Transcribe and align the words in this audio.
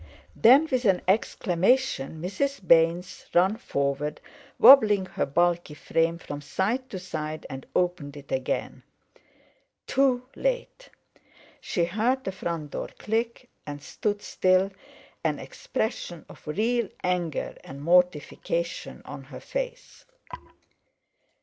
Then 0.35 0.67
with 0.71 0.85
an 0.85 1.03
exclamation 1.07 2.19
Mrs. 2.19 2.67
Baynes 2.67 3.27
ran 3.35 3.55
forward, 3.57 4.19
wobbling 4.57 5.05
her 5.05 5.27
bulky 5.27 5.75
frame 5.75 6.17
from 6.17 6.41
side 6.41 6.89
to 6.89 6.97
side, 6.97 7.45
and 7.51 7.67
opened 7.75 8.17
it 8.17 8.31
again. 8.31 8.81
Too 9.85 10.25
late! 10.35 10.89
She 11.59 11.85
heard 11.85 12.23
the 12.23 12.31
front 12.31 12.71
door 12.71 12.89
click, 12.97 13.47
and 13.67 13.79
stood 13.79 14.23
still, 14.23 14.71
an 15.23 15.37
expression 15.37 16.25
of 16.27 16.47
real 16.47 16.89
anger 17.03 17.55
and 17.63 17.83
mortification 17.83 19.03
on 19.05 19.25
her 19.25 19.39
face. 19.39 20.05